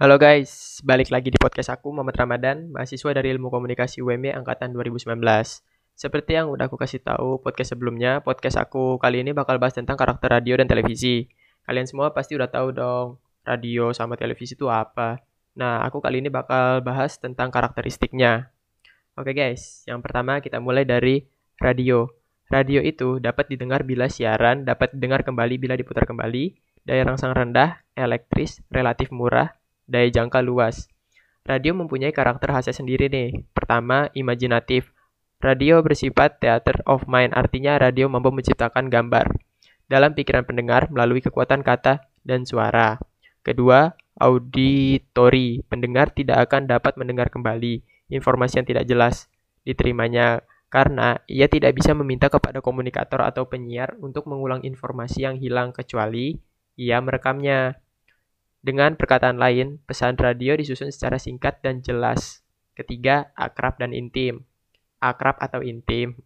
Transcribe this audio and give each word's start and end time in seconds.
Halo 0.00 0.16
guys, 0.16 0.80
balik 0.80 1.12
lagi 1.12 1.28
di 1.28 1.36
podcast 1.36 1.76
aku 1.76 1.92
Muhammad 1.92 2.16
Ramadan, 2.16 2.72
mahasiswa 2.72 3.12
dari 3.12 3.36
Ilmu 3.36 3.52
Komunikasi 3.52 4.00
UMY 4.00 4.32
angkatan 4.32 4.72
2019. 4.72 5.12
Seperti 5.92 6.40
yang 6.40 6.48
udah 6.48 6.72
aku 6.72 6.80
kasih 6.80 7.04
tahu 7.04 7.36
podcast 7.44 7.76
sebelumnya, 7.76 8.24
podcast 8.24 8.56
aku 8.56 8.96
kali 8.96 9.20
ini 9.20 9.36
bakal 9.36 9.60
bahas 9.60 9.76
tentang 9.76 10.00
karakter 10.00 10.32
radio 10.32 10.56
dan 10.56 10.72
televisi. 10.72 11.28
Kalian 11.68 11.84
semua 11.84 12.16
pasti 12.16 12.32
udah 12.32 12.48
tahu 12.48 12.72
dong, 12.72 13.20
radio 13.44 13.92
sama 13.92 14.16
televisi 14.16 14.56
itu 14.56 14.72
apa. 14.72 15.20
Nah, 15.60 15.84
aku 15.84 16.00
kali 16.00 16.24
ini 16.24 16.32
bakal 16.32 16.80
bahas 16.80 17.20
tentang 17.20 17.52
karakteristiknya. 17.52 18.48
Oke 19.20 19.36
guys, 19.36 19.84
yang 19.84 20.00
pertama 20.00 20.40
kita 20.40 20.64
mulai 20.64 20.88
dari 20.88 21.28
radio. 21.60 22.08
Radio 22.48 22.80
itu 22.80 23.20
dapat 23.20 23.52
didengar 23.52 23.84
bila 23.84 24.08
siaran, 24.08 24.64
dapat 24.64 24.96
didengar 24.96 25.28
kembali 25.28 25.60
bila 25.60 25.76
diputar 25.76 26.08
kembali, 26.08 26.56
daya 26.88 27.04
rangsang 27.04 27.36
rendah, 27.36 27.84
elektris, 27.92 28.64
relatif 28.72 29.12
murah, 29.12 29.59
daya 29.90 30.06
jangka 30.06 30.38
luas. 30.46 30.86
Radio 31.42 31.74
mempunyai 31.74 32.14
karakter 32.14 32.54
khasnya 32.54 32.70
sendiri 32.70 33.10
nih. 33.10 33.42
Pertama, 33.50 34.06
imajinatif. 34.14 34.94
Radio 35.42 35.82
bersifat 35.82 36.38
theater 36.38 36.84
of 36.86 37.10
mind, 37.10 37.34
artinya 37.34 37.74
radio 37.80 38.06
mampu 38.06 38.30
menciptakan 38.30 38.86
gambar 38.86 39.26
dalam 39.90 40.14
pikiran 40.14 40.46
pendengar 40.46 40.86
melalui 40.94 41.18
kekuatan 41.18 41.66
kata 41.66 42.06
dan 42.22 42.46
suara. 42.46 43.02
Kedua, 43.42 43.90
auditori. 44.20 45.64
Pendengar 45.66 46.14
tidak 46.14 46.46
akan 46.46 46.70
dapat 46.70 46.94
mendengar 46.94 47.32
kembali 47.32 47.82
informasi 48.12 48.62
yang 48.62 48.68
tidak 48.68 48.84
jelas 48.86 49.26
diterimanya 49.66 50.46
karena 50.70 51.18
ia 51.26 51.50
tidak 51.50 51.74
bisa 51.74 51.96
meminta 51.98 52.30
kepada 52.30 52.62
komunikator 52.62 53.26
atau 53.26 53.50
penyiar 53.50 53.98
untuk 53.98 54.30
mengulang 54.30 54.62
informasi 54.62 55.26
yang 55.26 55.34
hilang 55.40 55.74
kecuali 55.74 56.38
ia 56.78 57.02
merekamnya. 57.02 57.82
Dengan 58.60 58.92
perkataan 58.92 59.40
lain, 59.40 59.80
pesan 59.88 60.20
radio 60.20 60.52
disusun 60.52 60.92
secara 60.92 61.16
singkat 61.16 61.64
dan 61.64 61.80
jelas. 61.80 62.44
Ketiga, 62.76 63.32
akrab 63.32 63.80
dan 63.80 63.96
intim. 63.96 64.44
Akrab 65.00 65.40
atau 65.40 65.64
intim 65.64 66.20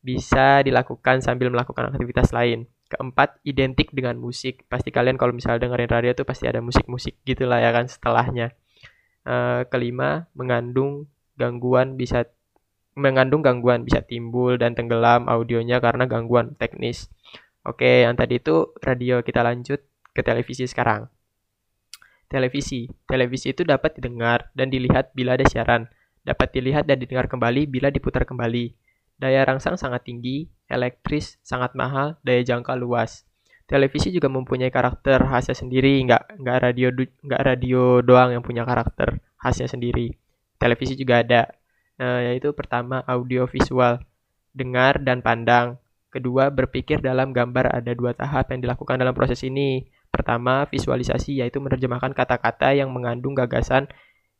bisa 0.00 0.62
dilakukan 0.64 1.20
sambil 1.20 1.52
melakukan 1.52 1.92
aktivitas 1.92 2.32
lain. 2.32 2.64
Keempat, 2.86 3.42
identik 3.42 3.92
dengan 3.92 4.16
musik. 4.16 4.64
Pasti 4.70 4.88
kalian 4.88 5.18
kalau 5.20 5.36
misalnya 5.36 5.66
dengerin 5.68 5.90
radio 5.90 6.12
tuh 6.16 6.24
pasti 6.24 6.48
ada 6.48 6.64
musik-musik 6.64 7.18
gitulah 7.28 7.60
ya 7.60 7.74
kan 7.74 7.90
setelahnya. 7.90 8.54
Uh, 9.26 9.66
kelima, 9.68 10.30
mengandung 10.38 11.10
gangguan 11.36 11.98
bisa 11.98 12.24
mengandung 12.96 13.44
gangguan 13.44 13.84
bisa 13.84 14.00
timbul 14.00 14.56
dan 14.56 14.72
tenggelam 14.72 15.28
audionya 15.28 15.82
karena 15.84 16.08
gangguan 16.08 16.56
teknis. 16.56 17.12
Oke, 17.66 18.06
yang 18.06 18.16
tadi 18.16 18.40
itu 18.40 18.72
radio 18.80 19.20
kita 19.20 19.44
lanjut 19.44 19.84
ke 20.16 20.22
televisi 20.24 20.64
sekarang. 20.64 21.10
Televisi. 22.26 22.90
Televisi 23.06 23.54
itu 23.54 23.62
dapat 23.62 23.98
didengar 23.98 24.50
dan 24.58 24.70
dilihat 24.70 25.14
bila 25.14 25.38
ada 25.38 25.46
siaran. 25.46 25.86
Dapat 26.26 26.58
dilihat 26.58 26.90
dan 26.90 26.98
didengar 26.98 27.30
kembali 27.30 27.70
bila 27.70 27.90
diputar 27.94 28.26
kembali. 28.26 28.74
Daya 29.16 29.46
rangsang 29.46 29.78
sangat 29.78 30.04
tinggi, 30.04 30.50
elektris 30.66 31.38
sangat 31.40 31.72
mahal, 31.72 32.18
daya 32.26 32.42
jangka 32.42 32.74
luas. 32.74 33.24
Televisi 33.66 34.14
juga 34.14 34.30
mempunyai 34.30 34.70
karakter 34.70 35.22
khasnya 35.26 35.56
sendiri, 35.58 35.98
nggak 36.06 36.38
nggak 36.38 36.58
radio 36.62 36.88
nggak 36.94 37.42
radio 37.42 37.82
doang 38.02 38.34
yang 38.34 38.42
punya 38.42 38.62
karakter 38.62 39.18
khasnya 39.40 39.66
sendiri. 39.66 40.14
Televisi 40.58 40.94
juga 40.94 41.22
ada. 41.22 41.50
Nah, 41.96 42.20
yaitu 42.28 42.52
pertama 42.52 43.00
audio 43.08 43.48
visual, 43.48 44.04
dengar 44.52 45.00
dan 45.00 45.24
pandang. 45.24 45.80
Kedua, 46.12 46.52
berpikir 46.52 47.00
dalam 47.00 47.32
gambar 47.32 47.72
ada 47.72 47.92
dua 47.92 48.12
tahap 48.12 48.52
yang 48.52 48.60
dilakukan 48.62 49.00
dalam 49.00 49.16
proses 49.16 49.40
ini. 49.44 49.84
Pertama, 50.16 50.64
visualisasi 50.72 51.44
yaitu 51.44 51.60
menerjemahkan 51.60 52.16
kata-kata 52.16 52.72
yang 52.72 52.88
mengandung 52.88 53.36
gagasan 53.36 53.84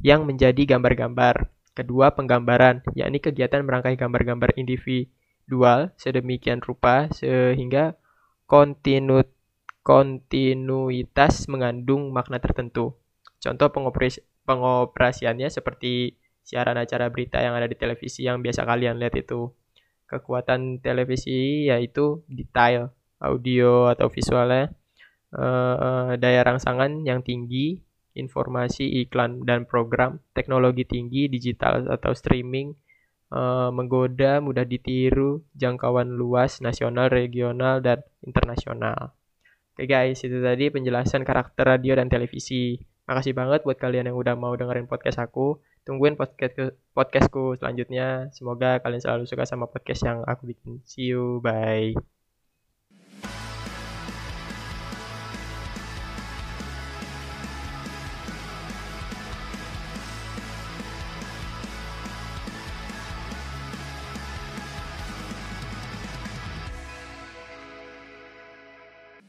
yang 0.00 0.24
menjadi 0.24 0.64
gambar-gambar. 0.64 1.52
Kedua, 1.76 2.16
penggambaran, 2.16 2.80
yakni 2.96 3.20
kegiatan 3.20 3.60
merangkai 3.60 4.00
gambar-gambar 4.00 4.56
individual 4.56 5.92
sedemikian 6.00 6.64
rupa 6.64 7.12
sehingga 7.12 8.00
kontinu 8.48 9.20
kontinuitas 9.84 11.52
mengandung 11.52 12.16
makna 12.16 12.40
tertentu. 12.40 12.96
Contoh 13.36 13.68
pengoperasiannya 14.48 15.52
seperti 15.52 16.16
siaran 16.40 16.80
acara 16.80 17.12
berita 17.12 17.44
yang 17.44 17.52
ada 17.52 17.68
di 17.68 17.76
televisi 17.76 18.24
yang 18.24 18.40
biasa 18.40 18.64
kalian 18.64 18.96
lihat 18.96 19.20
itu. 19.20 19.52
Kekuatan 20.08 20.80
televisi 20.80 21.68
yaitu 21.68 22.24
detail, 22.24 22.96
audio 23.20 23.92
atau 23.92 24.08
visualnya 24.08 24.72
uh, 25.34 26.14
daya 26.16 26.40
rangsangan 26.44 27.04
yang 27.04 27.20
tinggi, 27.20 27.80
informasi, 28.16 29.04
iklan, 29.04 29.44
dan 29.44 29.68
program, 29.68 30.22
teknologi 30.32 30.84
tinggi, 30.88 31.28
digital 31.28 31.88
atau 31.88 32.12
streaming, 32.16 32.74
uh, 33.32 33.70
menggoda, 33.72 34.40
mudah 34.40 34.64
ditiru, 34.64 35.44
jangkauan 35.54 36.16
luas, 36.16 36.60
nasional, 36.64 37.12
regional, 37.12 37.80
dan 37.84 38.00
internasional. 38.24 39.12
Oke 39.78 39.86
guys, 39.86 40.18
itu 40.26 40.42
tadi 40.42 40.74
penjelasan 40.74 41.22
karakter 41.22 41.62
radio 41.62 41.94
dan 41.94 42.10
televisi. 42.10 42.82
Makasih 43.06 43.32
banget 43.32 43.62
buat 43.62 43.78
kalian 43.78 44.10
yang 44.10 44.18
udah 44.18 44.34
mau 44.34 44.52
dengerin 44.58 44.90
podcast 44.90 45.22
aku. 45.22 45.62
Tungguin 45.86 46.18
podcast 46.18 46.76
podcastku 46.92 47.56
selanjutnya. 47.56 48.28
Semoga 48.34 48.82
kalian 48.82 49.00
selalu 49.00 49.24
suka 49.24 49.48
sama 49.48 49.70
podcast 49.70 50.04
yang 50.04 50.26
aku 50.26 50.50
bikin. 50.50 50.82
See 50.84 51.14
you, 51.14 51.40
bye. 51.40 52.17